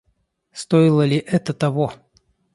[0.51, 1.93] Стоило ли это того?